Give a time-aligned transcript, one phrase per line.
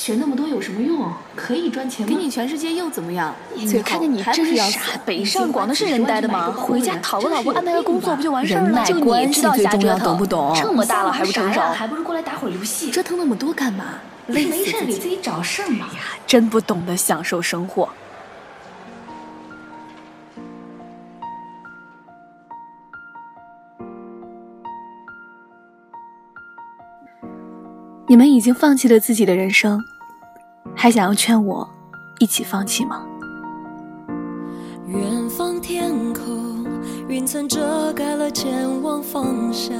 [0.00, 1.12] 学那么多有什么用？
[1.36, 2.08] 可以赚钱吗？
[2.08, 3.34] 给你全世界又怎么样？
[3.54, 6.50] 你看看你真是傻，北上广的是人呆的吗？
[6.56, 8.82] 回家讨个老婆，安排个工作不就完事儿了？
[8.86, 10.56] 就你知道瞎折腾，懂不懂？
[10.58, 11.60] 这么大了还不成熟？
[11.60, 12.90] 还不如过来打会儿游戏。
[12.90, 13.84] 折腾那么多干嘛？
[14.28, 15.88] 累没事给自己找事儿嘛。
[15.88, 17.86] 呀，真不懂得享受生活。
[28.10, 29.80] 你们已经放弃了自己的人生，
[30.74, 31.70] 还想要劝我
[32.18, 33.06] 一起放弃吗？
[34.88, 36.66] 远方天空，
[37.06, 39.72] 云层遮盖了前往方向，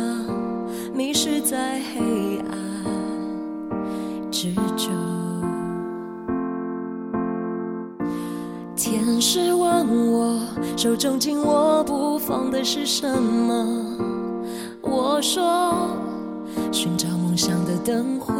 [0.94, 4.92] 迷失在黑暗之中。
[8.76, 10.40] 天使问我，
[10.76, 13.96] 手中紧握不放的是什么？
[14.82, 15.74] 我说，
[16.70, 17.09] 寻找。
[17.40, 18.34] 梦想的灯火，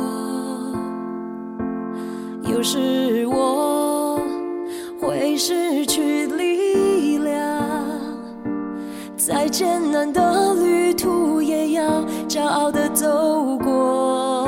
[2.45, 4.20] 有时我
[5.01, 7.67] 会失去力量，
[9.17, 14.47] 再艰难的旅途也要骄傲的走过。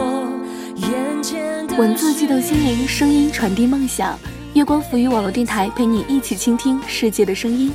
[0.76, 4.18] 眼前文字激动心灵，声音传递梦想。
[4.52, 7.72] 月光浮语网络电台陪你一起倾听世界的声音。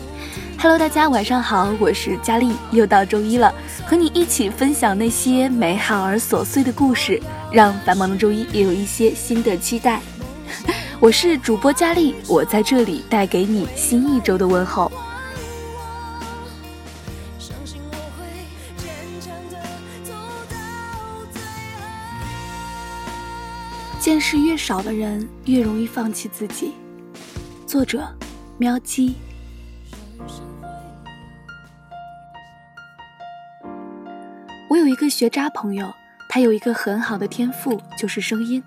[0.59, 3.53] Hello，大家晚上好，我是佳丽，又到周一了，
[3.86, 10.02] 和你一起分享那些美好而琐碎的故事，让繁忙的周一也有一些新的期待。
[11.00, 14.91] 我是主播佳丽，我在这里带给你新一周的问候。
[24.00, 26.73] 见识越少的人，越容易放弃自己。
[27.67, 28.03] 作者：
[28.58, 29.13] 喵姬。
[34.78, 35.92] 我有一个学渣朋友，
[36.30, 38.64] 他有一个很好的天赋，就是声音。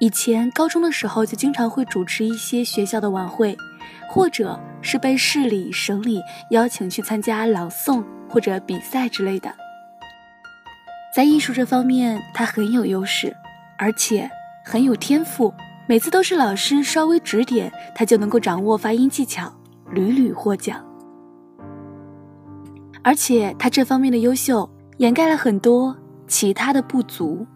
[0.00, 3.56] 以前高中的时候，就经常会主持一些学校的晚会，
[4.08, 9.54] 或者是被市里、省里邀请去参加朗诵或者比赛之类的。
[11.14, 13.32] 在艺术这方面，他很有优势，
[13.78, 14.28] 而且。
[14.62, 15.54] 很有天赋，
[15.86, 19.50] 每次都是老师稍微指点，他就能够掌握发音技巧，
[19.92, 20.84] 屡屡获奖。
[23.02, 24.68] 而且他这方面的优秀
[25.00, 25.96] 掩盖了很多
[26.26, 27.46] 其他的不足，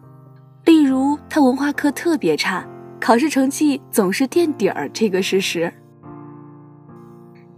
[0.64, 2.66] 例如他文化课特别差，
[2.98, 5.70] 考试成绩总是垫底儿这个事实。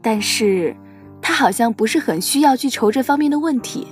[0.03, 0.77] 但是，
[1.23, 3.87] 他好像不是很需要去愁这方面的问题。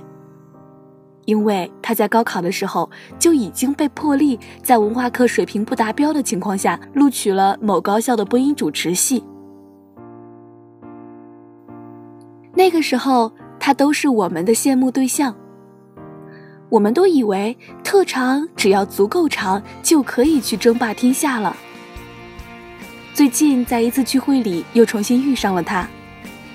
[1.23, 9.23] 因为他在高考的时候就已经被破例在文化课水平不达标的情况下录取了某高校的播音主持系。
[12.53, 15.33] 那个时候他都是我们的羡慕对象。
[16.75, 21.55] 我们都以为特长只要足够长就可以去争霸天下了。
[23.13, 25.87] 最近在一次聚会里又重新遇上了他，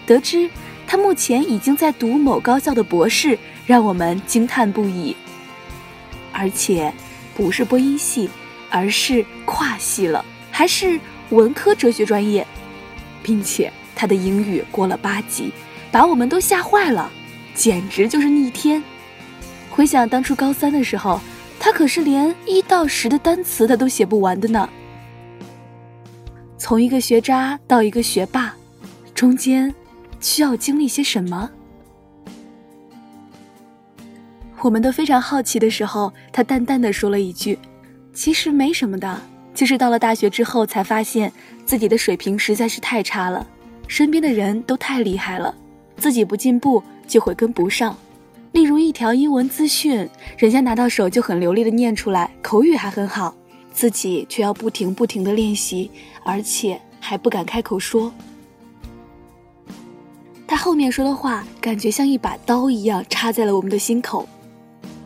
[0.05, 0.51] 得知
[0.87, 3.39] 他目前已经在读某高校的博士。
[3.67, 5.17] 让我们惊叹不已，
[6.33, 6.93] 而且
[7.37, 8.29] 不是播音系，
[8.69, 10.99] 而是跨系了，还是
[11.29, 12.45] 文科哲学专业，
[13.23, 15.53] 并且他的英语过了八级，
[15.93, 17.11] 把我们都吓坏了，
[17.55, 18.83] 简直就是逆天。
[19.81, 21.19] 回想当初高三的时候，
[21.59, 24.69] 他可是连一到十的单词他都写不完的呢。
[26.59, 28.55] 从一个学渣到一个学霸，
[29.15, 29.75] 中间
[30.21, 31.51] 需要经历些什么？
[34.61, 37.59] 我们都非常好奇的时候，他淡淡的说了一句
[38.13, 39.19] ：“其实没什么的，
[39.55, 41.33] 就是到了大学之后才发现
[41.65, 43.47] 自己的水平实在是太差了，
[43.89, 45.55] 身边的人都太厉害了，
[45.97, 47.97] 自己不进步就会跟不上。
[48.53, 53.35] 例如一条英文资讯，人家拿到手就很流利的念出来，口语还很好，
[53.73, 55.91] 自己却要不停不停的练习，
[56.25, 58.13] 而且还不敢开口说。”
[60.49, 64.29] 他后面说的话，感觉像一把刀一样插在了我们的心口。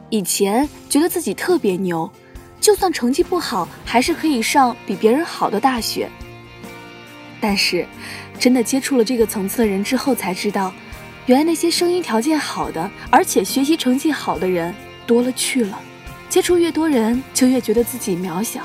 [0.09, 2.11] 以前觉得自己特别牛，
[2.62, 6.08] 就算成绩不好，还是可以上比别人好的大学。
[7.41, 7.87] 但是，
[8.38, 10.73] 真的接触了这个层次的人之后，才知道，
[11.26, 14.75] 原来那些声音条件好的，而且学习成绩好的人
[15.06, 15.81] 多了去了。
[16.29, 18.61] 接触越多人，就越觉得自己渺小。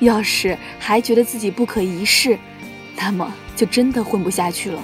[0.00, 2.38] 要是还觉得自己不可一世，
[2.96, 4.82] 那么就真的混不下去了。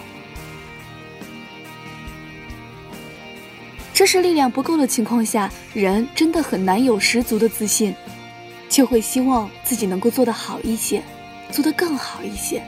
[3.93, 7.95] 知识力量不够的情况下，人真的很难有十足的自信，
[8.69, 11.03] 就会希望自己能够做得好一些，
[11.51, 12.63] 做得更好一些。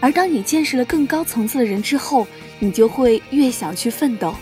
[0.00, 2.26] 而当你见识了更高层次的人之后，
[2.60, 4.32] 你就会越想去奋斗。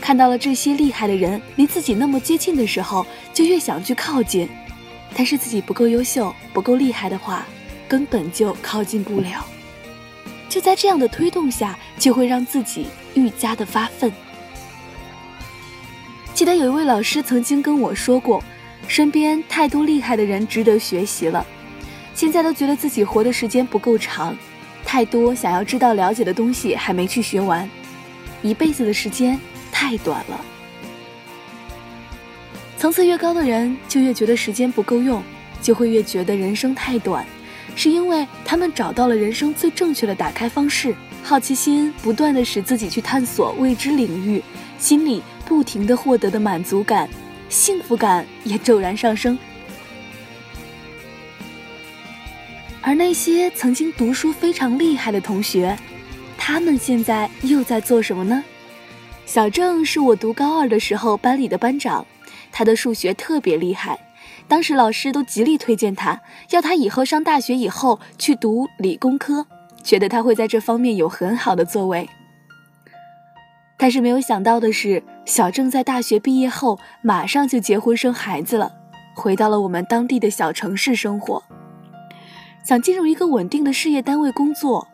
[0.00, 4.46] 看到了这些厉害的人离自己那么接近的时候，就越想去靠近。
[5.16, 7.46] 但是自己不够优秀、不够厉害的话，
[7.88, 9.44] 根本就靠近不了。
[10.48, 14.12] 就在这样的推动下，就会让自己愈加的发奋。
[16.34, 18.44] 记得有一位老师曾经跟我说过，
[18.86, 21.44] 身边太多厉害的人值得学习了，
[22.14, 24.36] 现在都觉得自己活的时间不够长，
[24.88, 27.68] 太多想要知道了解的东西还没去学完，
[28.40, 29.38] 一辈子的时间
[29.70, 30.40] 太短了。
[32.78, 35.22] 层次越高的人，就越觉得时间不够用，
[35.60, 37.22] 就会越觉得人生太短，
[37.76, 40.94] 是因为他们找到了人生最正确的打开方式。
[41.22, 44.42] 好奇心不断的使自己去探索未知领域，
[44.78, 47.06] 心里不停的获得的满足感、
[47.50, 49.38] 幸福感也骤然上升。
[52.88, 55.76] 而那些曾经读书非常厉害的同学，
[56.38, 58.42] 他们现在又在做什么呢？
[59.26, 62.06] 小郑是我读高二的时候班里的班长。
[62.50, 63.98] 他的数学特别厉害，
[64.48, 66.18] 当时老师都极力推荐他，
[66.48, 69.46] 要他以后上大学以后去读理工科，
[69.84, 72.08] 觉得他会在这方面有很好的作为。
[73.76, 78.72] 但是没有想到的是，小郑在大学毕业后马上就结婚生孩子了，
[79.14, 81.44] 回到了我们当地的小城市生活，
[82.68, 84.86] 想进入一个稳定的事业单位工作，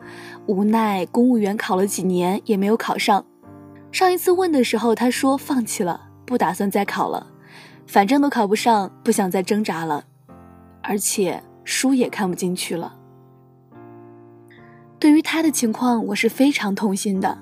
[0.45, 3.25] 无奈公务员考了几年也没有考上。
[3.91, 7.27] 上一次问的时候，他说放弃了，不打算再考了。
[7.85, 10.05] 反正都考不上，不想再挣扎了，
[10.81, 12.95] 而且书也看不进去了。
[14.97, 17.37] 对于他的情况，我是非常痛心的。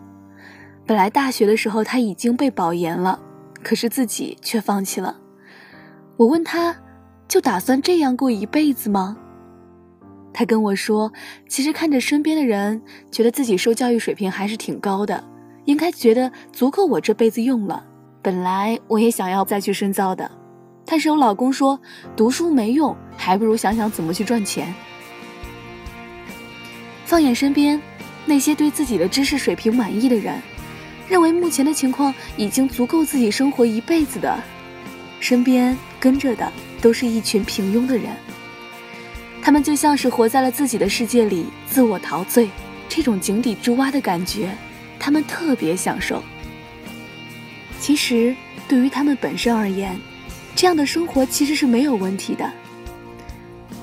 [0.87, 3.19] 本来大学的时候他已经被保研了，
[3.61, 5.15] 可是自己却放弃了。
[6.17, 6.75] 我问他，
[7.27, 9.19] 就打算这样过一辈子吗？
[10.33, 11.13] 他跟我说，
[11.47, 12.81] 其实看着身边的人，
[13.11, 15.23] 觉得自己受教育水平还是挺高的，
[15.65, 17.85] 应该觉得足够我这辈子用了。
[18.21, 20.29] 本来我也想要再去深造的，
[20.85, 21.79] 但是我老公说
[22.15, 24.73] 读书没用，还不如想想怎么去赚钱。
[27.05, 27.79] 放眼身边，
[28.25, 30.41] 那些对自己的知识水平满意的人，
[31.07, 34.35] 认为目前的情况已经足够自己生活一辈子的，
[35.19, 36.51] 身边跟着的
[36.81, 38.05] 都是一群平庸的人。
[39.45, 42.49] 他们就像是活在了自己的世界里，自我陶醉，
[42.87, 44.49] 这种井底之蛙的感觉，
[44.97, 46.23] 他们特别享受。
[47.77, 48.33] 其实，
[48.69, 49.99] 对于他们本身而言，
[50.55, 52.49] 这样的生活其实是没有问题的，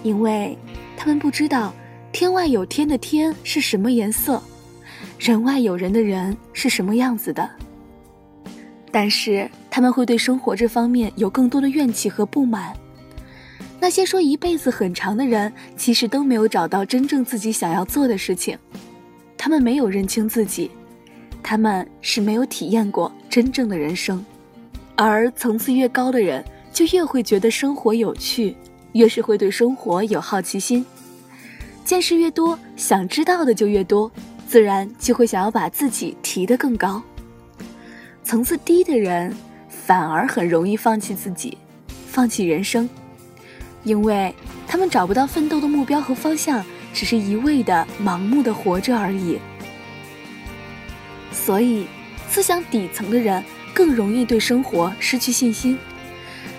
[0.02, 0.56] 因为
[0.96, 1.74] 他们不知道
[2.10, 4.42] 天外有天的天是什么颜色，
[5.18, 7.48] 人外有人的人是什么样子的。
[8.90, 12.74] 但是他们会对生活这方面有更多的怨气和不满。
[13.80, 18.58] 那些说一辈子很长的人，其实都没有找到真正自己想要做的事情，
[19.38, 20.70] 他们没有认清自己。
[21.42, 24.22] 他们是没有体验过真正的人生，
[24.94, 28.54] 而层次越高的人，就越会觉得生活有趣，
[28.92, 30.84] 越是会对生活有好奇心，
[31.82, 34.12] 见识越多，想知道的就越多，
[34.46, 37.02] 自然就会想要把自己提得更高。
[38.22, 39.34] 层次低的人，
[39.68, 41.56] 反而很容易放弃自己，
[42.06, 42.86] 放弃人生，
[43.82, 44.34] 因为
[44.66, 49.38] 他们找不到奋斗的目标和方向，只是一味的盲目的活着而已。
[51.32, 51.86] 所以，
[52.28, 53.42] 思想底层的人
[53.72, 55.78] 更容易对生活失去信心。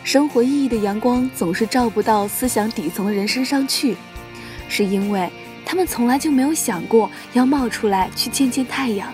[0.04, 3.96] 生活意义的阳光总是照不到思想底层的人身上去，
[4.68, 5.30] 是因为
[5.64, 9.14] 他们从来就没有想过要冒出来去见见太阳。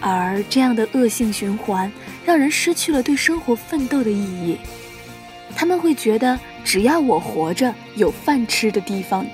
[0.00, 1.92] 而这样的恶性循环，
[2.24, 4.56] 让人失去了对生活奋斗的意义。
[5.60, 9.26] 他们会觉得，只要我活着，有饭吃的地方。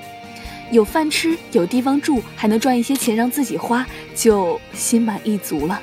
[0.72, 5.80] 有饭吃，有地方住，还能赚一些钱让自己花，就心满意足了。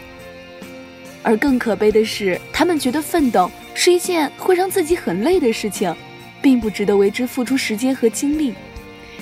[1.21, 5.95] 而更可悲的是，他们觉得奋斗是一件会让自己很累的事情，
[6.41, 8.53] 并不值得为之付出时间和精力。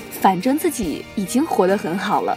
[0.10, 2.36] 反正自己已经活得很好了。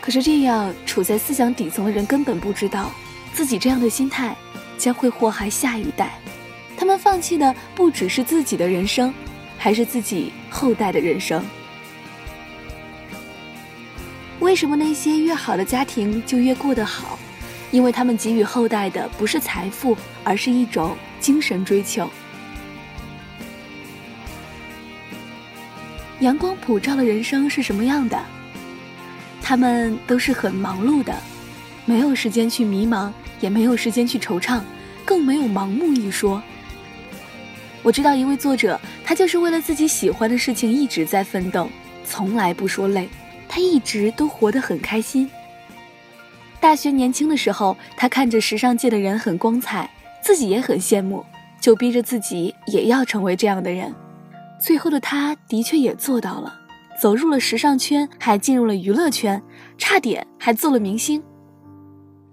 [0.00, 2.90] 可是这样处在思想底层的人根本不知道，
[3.32, 4.34] 自己这样的心态
[4.76, 6.18] 将会祸害下一代。
[6.82, 9.14] 他们放弃的不只是自己的人生。
[9.56, 11.40] 还是自己后代的人生。
[14.40, 17.16] 为什么那些越好的家庭就越过得好？
[17.70, 22.10] 因为他们给予后代的不是财富，而是一种精神追求。
[26.18, 28.20] 阳光普照的人生是什么样的？
[29.40, 31.14] 他们都是很忙碌的，
[31.84, 34.60] 没有时间去迷茫，也没有时间去惆怅，
[35.04, 36.42] 更没有盲目一说。
[37.82, 41.68] 我知道一位作者，他就是为了自己喜欢的事情一直在奋斗，
[42.04, 43.08] 从来不说累。
[43.48, 45.28] 他一直都活得很开心。
[46.60, 49.90] 大学年轻的时候，他看着时尚界的人很光彩，
[50.22, 51.24] 自己也很羡慕，
[51.60, 53.92] 就逼着自己也要成为这样的人。
[54.60, 56.54] 最后的他的确也做到了，
[57.00, 59.42] 走入了时尚圈，还进入了娱乐圈，
[59.76, 61.20] 差点还做了明星。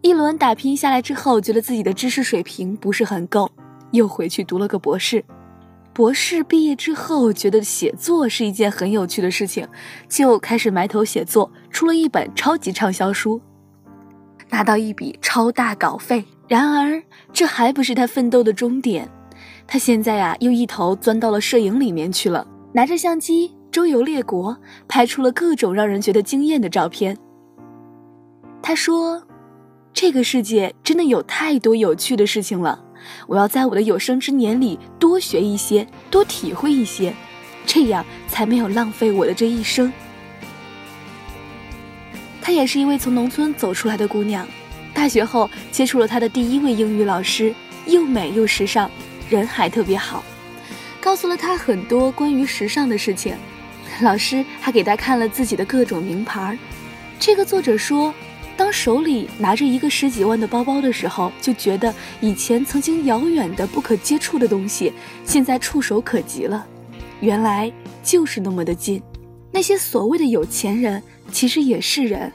[0.01, 3.51] 一轮打拼下来之后，觉得自己的知识水平不是很够，
[3.91, 5.25] 又回去读了个博士。
[5.99, 9.67] 博士毕业之后，觉得写作是一件很有趣的事情，
[10.07, 13.41] 就开始埋头写作，出了一本超级畅销书，
[14.49, 16.23] 拿到一笔超大稿费。
[16.47, 17.03] 然而，
[17.33, 19.09] 这还不是他奋斗的终点。
[19.67, 24.55] 他现在呀，又一头钻到了摄影里面去了，拿着相机周游列国，
[24.87, 27.17] 拍出了各种让人觉得惊艳的照片。
[28.61, 29.21] 他说。
[29.91, 32.81] 这个世界真的有太多有趣的事情了，
[33.27, 37.13] 我要在我的有生之年里多学一些，多体会一些，
[37.65, 39.91] 这样才没有浪费我的这一生。
[42.41, 44.47] 她也是一位从农村走出来的姑娘，
[44.93, 47.53] 大学后接触了她的第一位英语老师，
[47.85, 48.89] 又美又时尚，
[49.29, 50.23] 人还特别好，
[50.99, 53.35] 告诉了她很多关于时尚的事情。
[54.01, 56.57] 老师还给她看了自己的各种名牌。
[57.19, 58.13] 这个作者说。
[58.59, 64.91] 当手里拿着一个十几万的包包的时候，就觉得以前曾经遥远的不可接触的东西，
[65.23, 66.67] 现在触手可及了。
[67.21, 67.71] 原来
[68.03, 69.01] 就是那么的近。
[69.49, 71.01] 那些所谓的有钱人，
[71.31, 72.29] 其实也是人，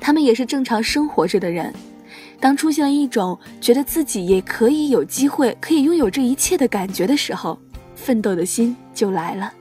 [0.00, 1.72] 他们也是正常生活着的人。
[2.40, 7.56] 当出现了一种觉得自己也可以有机会可以拥有这一切的感觉的时候，
[7.94, 9.52] 奋斗的心就来了。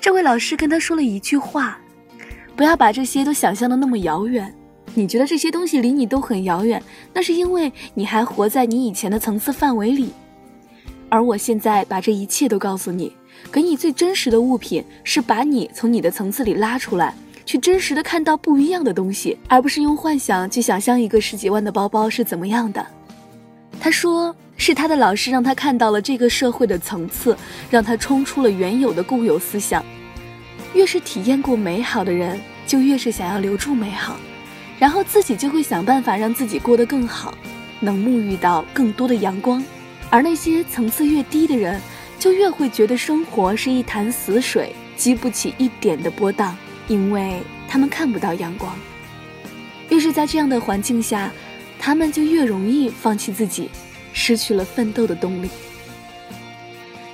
[0.00, 1.78] 这位老师跟他说了一句话：
[2.56, 4.50] 不要把这些都想象的那么遥远。
[4.94, 6.82] 你觉得这些东西离你都很遥远，
[7.12, 10.12] 那是因为你还活在你以前的层次范围里。
[11.08, 13.12] 而我现在把这一切都告诉你，
[13.52, 22.84] 给你最真实的物品，是把你从你的层次里拉出来，去真实的看到不一样的东西，而不是用幻想去想象一个十几万的包包是怎么样的。
[23.80, 27.36] 他说，是他的老师让他看到了这个社会的层次，
[27.68, 29.84] 让他冲出了原有的固有思想。
[30.72, 34.16] 越是体验过美好的人，就越是想要留住美好。
[34.78, 37.32] 然后自己就会想办法让自己过得更好，
[37.80, 39.64] 能沐浴到更多的阳光，
[40.10, 41.80] 而那些层次越低的人，
[42.18, 46.56] 就越会觉得生活是一潭死水，激不起一点的波荡，
[46.88, 48.76] 因为他们看不到阳光。
[49.90, 51.30] 越是在这样的环境下，
[51.78, 53.70] 他们就越容易放弃自己，
[54.12, 55.48] 失去了奋斗的动力。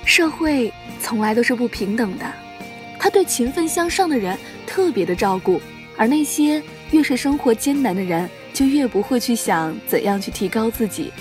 [0.03, 2.25] 社会从来都是不平等的，
[2.97, 5.61] 他对勤奋向上的人特别的照顾，
[5.95, 6.61] 而那些。
[6.91, 11.11] 越是生活艰难的人，就越不会去想怎样去提高自己，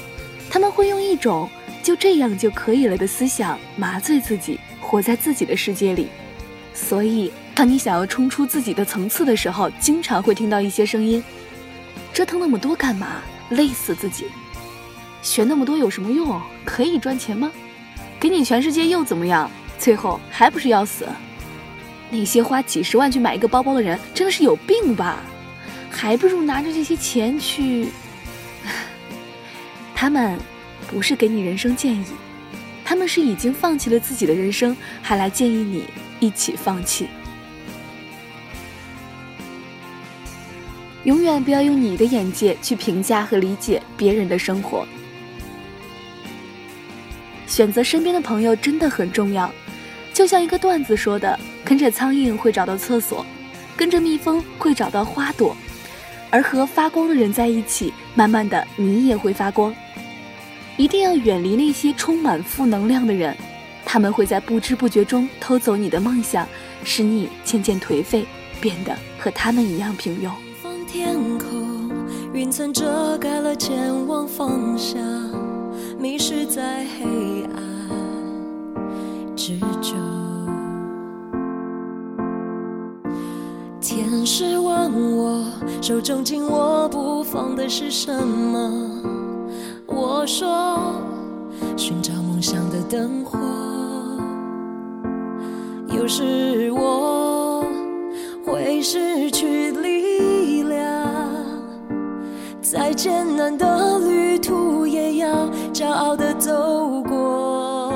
[0.51, 1.49] 他们会用一种
[1.83, 6.09] 就这样就可以了的思想麻醉自己，活在自己的世界里。
[6.75, 11.23] 所以，当你想要冲出自己的层次的时候，经常会听到一些声音：
[12.13, 13.23] 折腾那么多干嘛？
[13.51, 14.27] 累死自己！
[15.23, 16.41] 学那么多有什么用？
[16.65, 17.51] 可以赚钱吗？
[18.19, 19.51] 给你全世界又怎么样？
[19.79, 21.07] 最后还不是要死？
[22.11, 25.21] 那些花几十万去买一个包包的人，真的是有病吧？
[25.91, 27.89] 还不如拿着这些钱去。
[29.95, 30.39] 他们
[30.89, 32.05] 不是给你人生建议，
[32.85, 35.85] 他们是已经放弃了自己的人生，还来建议你
[36.21, 37.09] 一起放弃。
[41.05, 44.87] 永远不要用你的眼界去评价和理解别人的生活。
[47.47, 49.51] 选择身边的朋友真的很重要，
[50.13, 53.25] 就像一个段子说的：“跟着苍蝇会找到厕所，
[53.77, 55.57] 跟着蜜蜂会找到花朵。”
[56.31, 59.75] 而和发光的人在一起，慢慢的你也会发光。
[60.77, 63.37] 一定要远离那些充满负能量的人，
[63.85, 66.47] 他们会在不知不觉中偷走你的梦想，
[66.85, 68.25] 使你渐渐颓废，
[68.61, 70.31] 变得和他们一样平庸。
[70.87, 71.91] 天空，
[72.33, 74.99] 云层遮盖了前往方向，
[76.01, 79.95] 迷失在黑暗之中。
[83.81, 85.45] 天使我问我，
[85.81, 88.71] 手中紧握不放的是什么？
[89.87, 90.93] 我说，
[91.77, 93.39] 寻找梦想的灯火。
[95.89, 97.65] 有时我
[98.45, 101.09] 会失去力量，
[102.61, 107.93] 再艰难的旅途也要骄傲的走过。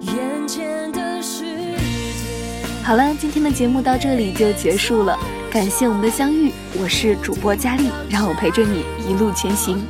[0.00, 1.02] 眼前的。
[2.84, 5.16] 好了，今天的节目到这里就结束了，
[5.52, 9.84] 感谢我们的相遇，我是主播佳丽，让我陪着你一路前行。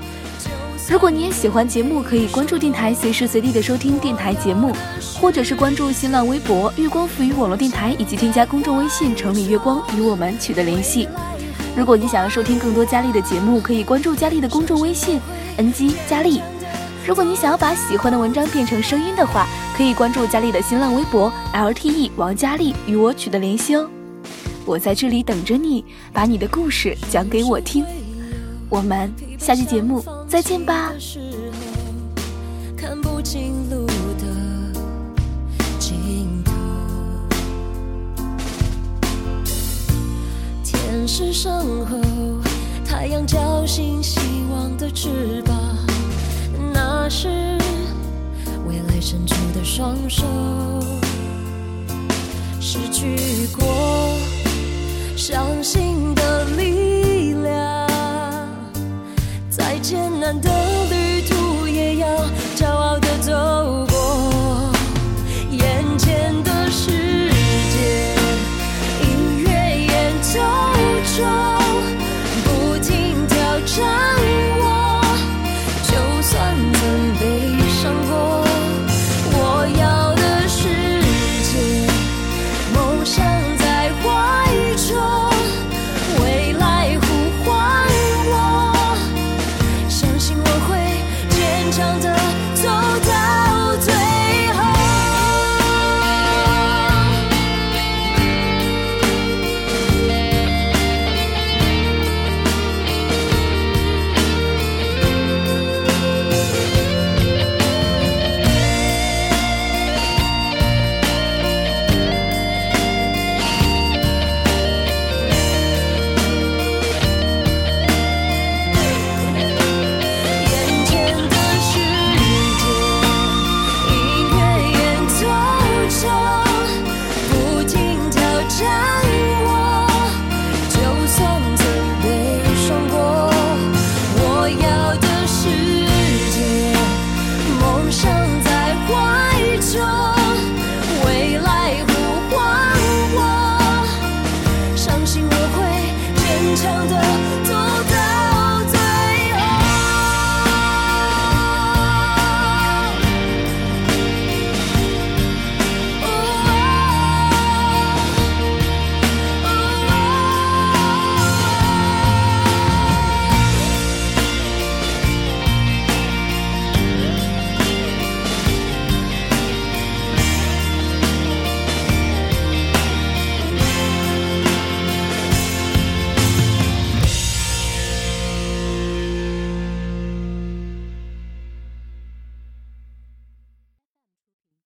[0.90, 4.74] 如果你也喜欢节目，可以关注电台，随时随地的收听电台节目，
[5.20, 11.08] 或者是关注新浪微博“月光赋予网络电台”，以及添加公众微信“城里月光”与我们取得联系。
[11.76, 15.20] 如果你想要收听更多佳丽的节目，可以关注佳丽的公众微信
[15.58, 16.42] “ng 佳丽”。
[17.06, 23.88] 如果你想要把喜欢的文章变成声音的话，可以关注佳丽的新浪微博 LTE 王佳丽，与我取得联系哦。
[24.64, 27.84] 我在这里等着你，把你的故事讲给我听。
[28.68, 30.92] 我们下期节目再见吧。
[32.76, 34.24] 看不清路的
[35.78, 36.52] 尽头，
[40.64, 41.52] 天使身
[41.86, 41.98] 后，
[42.84, 45.54] 太阳叫醒希望的翅膀，
[46.72, 47.28] 那是
[48.66, 50.24] 未来伸出的双手，